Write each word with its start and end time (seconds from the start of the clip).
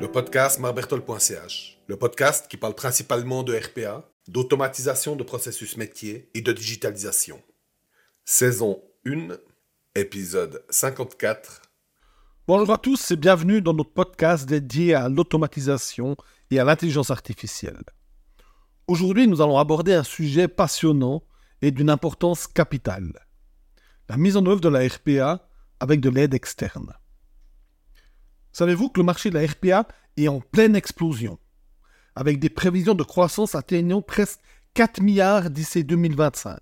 Le 0.00 0.06
podcast 0.10 0.58
marbertol.ch, 0.58 1.78
le 1.86 1.96
podcast 1.98 2.48
qui 2.48 2.56
parle 2.56 2.74
principalement 2.74 3.42
de 3.42 3.54
RPA, 3.54 4.08
d'automatisation 4.26 5.16
de 5.16 5.22
processus 5.22 5.76
métiers 5.76 6.30
et 6.32 6.40
de 6.40 6.50
digitalisation. 6.50 7.42
Saison 8.24 8.80
1, 9.06 9.36
épisode 9.94 10.64
54. 10.70 11.60
Bonjour 12.48 12.72
à 12.72 12.78
tous 12.78 13.10
et 13.10 13.16
bienvenue 13.16 13.60
dans 13.60 13.74
notre 13.74 13.92
podcast 13.92 14.48
dédié 14.48 14.94
à 14.94 15.10
l'automatisation 15.10 16.16
et 16.50 16.58
à 16.58 16.64
l'intelligence 16.64 17.10
artificielle. 17.10 17.84
Aujourd'hui, 18.86 19.28
nous 19.28 19.42
allons 19.42 19.58
aborder 19.58 19.92
un 19.92 20.04
sujet 20.04 20.48
passionnant 20.48 21.22
et 21.60 21.70
d'une 21.70 21.90
importance 21.90 22.46
capitale. 22.46 23.12
La 24.08 24.16
mise 24.16 24.36
en 24.36 24.44
œuvre 24.46 24.60
de 24.60 24.68
la 24.68 24.86
RPA 24.86 25.48
avec 25.80 26.00
de 26.00 26.10
l'aide 26.10 26.34
externe. 26.34 26.92
Savez-vous 28.52 28.88
que 28.88 29.00
le 29.00 29.04
marché 29.04 29.30
de 29.30 29.38
la 29.38 29.46
RPA 29.46 29.88
est 30.16 30.28
en 30.28 30.40
pleine 30.40 30.76
explosion, 30.76 31.38
avec 32.14 32.38
des 32.38 32.50
prévisions 32.50 32.94
de 32.94 33.02
croissance 33.02 33.54
atteignant 33.54 34.02
presque 34.02 34.40
4 34.74 35.00
milliards 35.00 35.50
d'ici 35.50 35.84
2025 35.84 36.58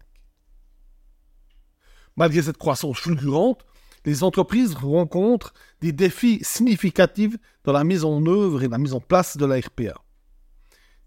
Malgré 2.16 2.42
cette 2.42 2.59
croissance 2.59 2.98
fulgurante, 2.98 3.64
les 4.05 4.22
entreprises 4.22 4.74
rencontrent 4.74 5.55
des 5.80 5.92
défis 5.92 6.41
significatifs 6.42 7.36
dans 7.64 7.72
la 7.72 7.84
mise 7.84 8.05
en 8.05 8.24
œuvre 8.27 8.62
et 8.62 8.69
la 8.69 8.78
mise 8.78 8.95
en 8.95 9.00
place 9.00 9.36
de 9.36 9.47
la 9.47 9.59
RPA. 9.59 10.02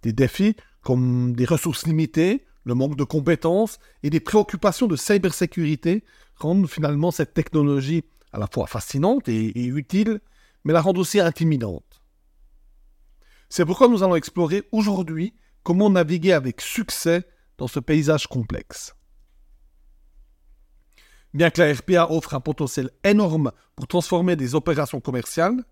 Des 0.02 0.14
défis 0.14 0.56
comme 0.82 1.36
des 1.36 1.46
ressources 1.46 1.86
limitées, 1.86 2.46
le 2.66 2.74
manque 2.74 2.98
de 2.98 3.04
compétences 3.04 3.80
et 4.04 4.10
des 4.10 4.20
préoccupations 4.20 4.88
de 4.88 4.96
cybersécurité 4.96 6.04
rendent 6.36 6.68
finalement 6.68 7.12
cette 7.12 7.34
technologie 7.34 8.04
à 8.34 8.40
la 8.40 8.48
fois 8.52 8.68
fascinante 8.68 9.30
et, 9.30 9.66
utile, 9.66 10.20
mais 10.66 10.74
la 10.74 10.82
rendent 10.82 10.98
aussi 10.98 11.20
intimidante. 11.20 12.02
C'est 13.50 13.66
pourquoi 13.66 13.88
nous 13.88 14.04
allons 14.04 14.16
explorer 14.16 14.64
aujourd'hui 14.72 15.34
comment 15.64 15.90
naviguer 15.90 16.34
avec 16.34 16.60
succès 16.60 17.24
dans 17.58 17.68
ce 17.68 17.80
paysage 17.80 18.28
complexe. 18.28 18.96
Bien 21.34 21.50
que 21.52 21.62
la 21.62 21.74
RPA 21.74 22.12
offre 22.12 22.34
un 22.34 22.40
potentiel 22.40 22.90
énorme 23.04 23.52
pour 23.76 23.88
transformer 23.88 24.36
des 24.36 24.56
opérations 24.56 25.02
commerciales, 25.02 25.64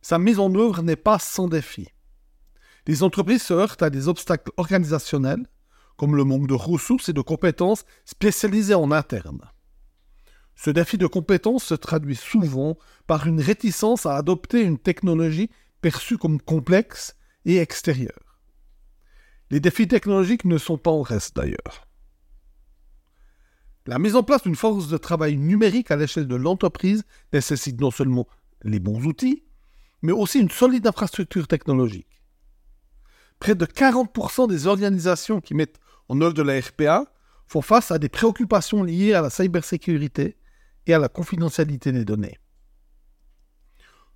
sa 0.00 0.18
mise 0.18 0.38
en 0.38 0.54
œuvre 0.54 0.82
n'est 0.82 0.96
pas 0.96 1.18
sans 1.18 1.48
défi. 1.48 1.88
Les 2.86 3.02
entreprises 3.02 3.42
se 3.42 3.54
heurtent 3.54 3.82
à 3.82 3.90
des 3.90 4.08
obstacles 4.08 4.52
organisationnels, 4.56 5.46
comme 5.98 6.16
le 6.16 6.24
manque 6.24 6.46
de 6.46 6.54
ressources 6.54 7.10
et 7.10 7.12
de 7.12 7.20
compétences 7.20 7.84
spécialisées 8.06 8.74
en 8.74 8.90
interne. 8.90 9.42
Ce 10.54 10.70
défi 10.70 10.96
de 10.96 11.06
compétences 11.06 11.64
se 11.64 11.74
traduit 11.74 12.16
souvent 12.16 12.78
par 13.06 13.26
une 13.26 13.40
réticence 13.40 14.06
à 14.06 14.16
adopter 14.16 14.62
une 14.62 14.78
technologie 14.78 15.50
perçue 15.82 16.16
comme 16.16 16.40
complexe 16.40 17.16
et 17.44 17.58
extérieure. 17.58 18.40
Les 19.50 19.60
défis 19.60 19.88
technologiques 19.88 20.44
ne 20.44 20.58
sont 20.58 20.78
pas 20.78 20.90
en 20.90 21.02
reste 21.02 21.36
d'ailleurs. 21.36 21.86
La 23.86 23.98
mise 23.98 24.16
en 24.16 24.22
place 24.22 24.42
d'une 24.42 24.56
force 24.56 24.88
de 24.88 24.98
travail 24.98 25.36
numérique 25.36 25.90
à 25.90 25.96
l'échelle 25.96 26.28
de 26.28 26.36
l'entreprise 26.36 27.04
nécessite 27.32 27.80
non 27.80 27.90
seulement 27.90 28.26
les 28.62 28.80
bons 28.80 29.04
outils, 29.04 29.44
mais 30.02 30.12
aussi 30.12 30.38
une 30.38 30.50
solide 30.50 30.86
infrastructure 30.86 31.48
technologique. 31.48 32.22
Près 33.40 33.54
de 33.54 33.64
40% 33.64 34.48
des 34.48 34.66
organisations 34.66 35.40
qui 35.40 35.54
mettent 35.54 35.80
en 36.08 36.20
œuvre 36.20 36.34
de 36.34 36.42
la 36.42 36.60
RPA 36.60 37.06
font 37.46 37.62
face 37.62 37.90
à 37.90 37.98
des 37.98 38.08
préoccupations 38.08 38.82
liées 38.82 39.14
à 39.14 39.22
la 39.22 39.30
cybersécurité 39.30 40.36
et 40.86 40.94
à 40.94 40.98
la 40.98 41.08
confidentialité 41.08 41.92
des 41.92 42.04
données. 42.04 42.38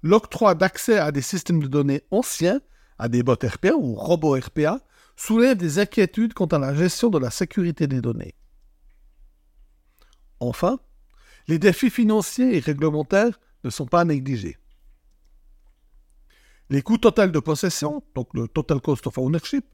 L'octroi 0.02 0.54
d'accès 0.54 0.98
à 0.98 1.12
des 1.12 1.22
systèmes 1.22 1.62
de 1.62 1.68
données 1.68 2.02
anciens, 2.10 2.60
à 2.98 3.08
des 3.08 3.22
bots 3.22 3.34
RPA 3.34 3.74
ou 3.74 3.94
robots 3.94 4.38
RPA, 4.38 4.80
soulève 5.16 5.56
des 5.56 5.78
inquiétudes 5.78 6.34
quant 6.34 6.46
à 6.46 6.58
la 6.58 6.74
gestion 6.74 7.08
de 7.10 7.18
la 7.18 7.30
sécurité 7.30 7.86
des 7.86 8.00
données. 8.00 8.34
Enfin, 10.40 10.80
les 11.46 11.58
défis 11.58 11.90
financiers 11.90 12.56
et 12.56 12.60
réglementaires 12.60 13.38
ne 13.64 13.70
sont 13.70 13.86
pas 13.86 14.04
négligés. 14.04 14.58
Les 16.70 16.82
coûts 16.82 16.98
totaux 16.98 17.26
de 17.26 17.38
possession, 17.38 18.02
donc 18.14 18.28
le 18.34 18.48
total 18.48 18.80
cost 18.80 19.06
of 19.06 19.18
ownership, 19.18 19.66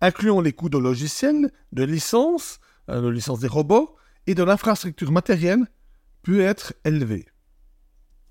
incluant 0.00 0.40
les 0.40 0.52
coûts 0.52 0.68
de 0.68 0.78
logiciels, 0.78 1.52
de 1.72 1.84
licences, 1.84 2.60
euh, 2.90 3.00
de 3.00 3.08
licence 3.08 3.40
des 3.40 3.48
robots 3.48 3.96
et 4.26 4.34
de 4.34 4.42
l'infrastructure 4.42 5.12
matérielle, 5.12 5.66
peut 6.22 6.40
être 6.40 6.74
élevé. 6.84 7.26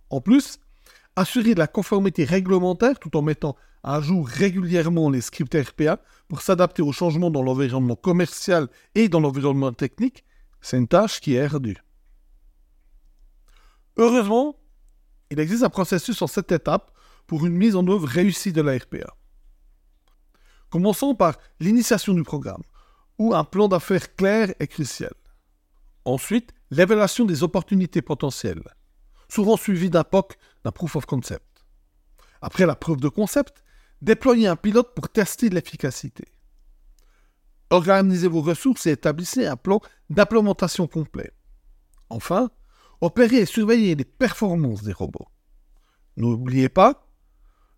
En 0.09 0.21
plus, 0.21 0.59
assurer 1.15 1.55
la 1.55 1.67
conformité 1.67 2.25
réglementaire 2.25 2.99
tout 2.99 3.15
en 3.17 3.21
mettant 3.21 3.55
à 3.83 4.01
jour 4.01 4.27
régulièrement 4.27 5.09
les 5.09 5.21
scripts 5.21 5.55
RPA 5.55 5.99
pour 6.27 6.41
s'adapter 6.41 6.81
aux 6.81 6.91
changements 6.91 7.29
dans 7.29 7.43
l'environnement 7.43 7.95
commercial 7.95 8.67
et 8.95 9.09
dans 9.09 9.19
l'environnement 9.19 9.71
technique, 9.71 10.25
c'est 10.59 10.77
une 10.77 10.87
tâche 10.87 11.21
qui 11.21 11.35
est 11.35 11.41
ardue. 11.41 11.77
Heureusement, 13.97 14.57
il 15.29 15.39
existe 15.39 15.63
un 15.63 15.69
processus 15.69 16.21
en 16.21 16.27
cette 16.27 16.51
étape 16.51 16.91
pour 17.27 17.45
une 17.45 17.55
mise 17.55 17.75
en 17.75 17.87
œuvre 17.87 18.07
réussie 18.07 18.51
de 18.51 18.61
la 18.61 18.77
RPA. 18.77 19.15
Commençons 20.75 21.15
par 21.15 21.37
l'initiation 21.61 22.13
du 22.13 22.23
programme, 22.23 22.61
où 23.17 23.33
un 23.33 23.45
plan 23.45 23.69
d'affaires 23.69 24.13
clair 24.17 24.53
est 24.59 24.67
crucial. 24.67 25.13
Ensuite, 26.03 26.51
l'évaluation 26.69 27.23
des 27.23 27.43
opportunités 27.43 28.01
potentielles, 28.01 28.61
souvent 29.29 29.55
suivie 29.55 29.89
d'un 29.89 30.03
POC, 30.03 30.35
d'un 30.65 30.73
Proof 30.73 30.97
of 30.97 31.05
Concept. 31.05 31.65
Après 32.41 32.65
la 32.65 32.75
preuve 32.75 32.99
de 32.99 33.07
concept, 33.07 33.63
déployez 34.01 34.49
un 34.49 34.57
pilote 34.57 34.93
pour 34.93 35.07
tester 35.07 35.47
l'efficacité. 35.47 36.25
Organisez 37.69 38.27
vos 38.27 38.41
ressources 38.41 38.85
et 38.85 38.91
établissez 38.91 39.45
un 39.45 39.55
plan 39.55 39.79
d'implémentation 40.09 40.87
complet. 40.87 41.31
Enfin, 42.09 42.49
opérez 42.99 43.37
et 43.37 43.45
surveillez 43.45 43.95
les 43.95 44.03
performances 44.03 44.83
des 44.83 44.91
robots. 44.91 45.29
N'oubliez 46.17 46.67
pas, 46.67 47.07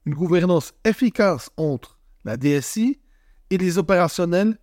une 0.08 0.16
gouvernance 0.16 0.74
efficace 0.84 1.52
entre 1.58 1.97
la 2.28 2.36
DSI 2.36 3.00
et 3.50 3.58
les 3.58 3.78
opérationnels 3.78 4.60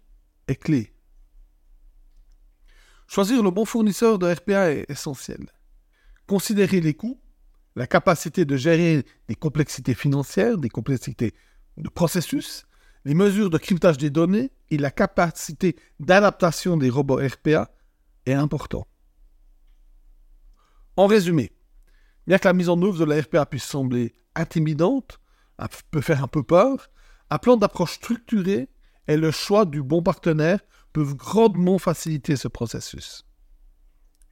est 0.48 0.56
clé. 0.56 0.92
Choisir 3.06 3.42
le 3.42 3.50
bon 3.50 3.64
fournisseur 3.64 4.18
de 4.18 4.30
RPA 4.30 4.70
est 4.70 4.90
essentiel. 4.90 5.50
Considérer 6.26 6.82
les 6.82 6.92
coûts, 6.92 7.18
la 7.74 7.86
capacité 7.86 8.44
de 8.44 8.56
gérer 8.56 9.06
des 9.28 9.34
complexités 9.34 9.94
financières, 9.94 10.58
des 10.58 10.68
complexités 10.68 11.32
de 11.78 11.88
processus, 11.88 12.66
les 13.06 13.14
mesures 13.14 13.48
de 13.48 13.56
cryptage 13.56 13.96
des 13.96 14.10
données 14.10 14.52
et 14.70 14.76
la 14.76 14.90
capacité 14.90 15.74
d'adaptation 16.00 16.76
des 16.76 16.90
robots 16.90 17.18
RPA 17.18 17.70
est 18.26 18.34
important. 18.34 18.86
En 20.98 21.06
résumé, 21.06 21.50
bien 22.26 22.36
que 22.36 22.46
la 22.46 22.52
mise 22.52 22.68
en 22.68 22.80
œuvre 22.82 22.98
de 22.98 23.04
la 23.04 23.22
RPA 23.22 23.46
puisse 23.46 23.64
sembler 23.64 24.12
intimidante, 24.34 25.18
peut 25.90 26.02
faire 26.02 26.22
un 26.22 26.28
peu 26.28 26.42
peur, 26.42 26.90
un 27.34 27.38
plan 27.38 27.56
d'approche 27.56 27.94
structuré 27.94 28.68
et 29.08 29.16
le 29.16 29.32
choix 29.32 29.64
du 29.64 29.82
bon 29.82 30.04
partenaire 30.04 30.60
peuvent 30.92 31.16
grandement 31.16 31.78
faciliter 31.78 32.36
ce 32.36 32.46
processus. 32.46 33.26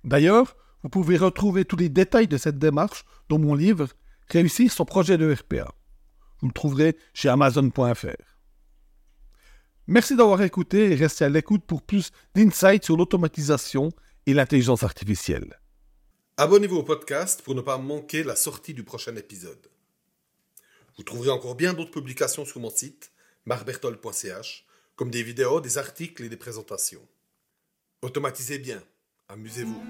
D'ailleurs, 0.05 0.57
vous 0.85 0.89
pouvez 0.89 1.17
retrouver 1.17 1.65
tous 1.65 1.75
les 1.75 1.89
détails 1.89 2.29
de 2.29 2.37
cette 2.37 2.61
démarche 2.61 3.05
dans 3.29 3.41
mon 3.41 3.57
livre 3.57 3.89
Réussir 4.29 4.71
son 4.71 4.85
projet 4.85 5.19
de 5.19 5.35
RPA. 5.35 5.75
Vous 6.41 6.47
le 6.47 6.53
trouverez 6.53 6.97
chez 7.13 7.29
amazon.fr. 7.29 8.23
Merci 9.89 10.15
d'avoir 10.15 10.41
écouté 10.43 10.93
et 10.93 10.95
restez 10.95 11.25
à 11.25 11.29
l'écoute 11.29 11.65
pour 11.67 11.83
plus 11.83 12.13
d'insights 12.37 12.85
sur 12.85 12.97
l'automatisation 12.97 13.91
et 14.27 14.33
l'intelligence 14.33 14.85
artificielle. 14.85 15.59
Abonnez-vous 16.37 16.77
au 16.77 16.85
podcast 16.85 17.43
pour 17.43 17.57
ne 17.57 17.63
pas 17.63 17.79
manquer 17.79 18.23
la 18.23 18.37
sortie 18.37 18.75
du 18.75 18.85
prochain 18.85 19.17
épisode. 19.17 19.72
Vous 20.97 21.05
trouverez 21.05 21.31
encore 21.31 21.55
bien 21.55 21.73
d'autres 21.73 21.91
publications 21.91 22.45
sur 22.45 22.61
mon 22.61 22.71
site, 22.71 23.13
marbertol.ch, 23.47 24.67
comme 24.97 25.11
des 25.11 25.23
vidéos, 25.23 25.61
des 25.61 25.79
articles 25.79 26.25
et 26.25 26.29
des 26.29 26.37
présentations. 26.37 27.07
Automatisez 28.03 28.59
bien, 28.59 28.83
amusez-vous. 29.29 29.83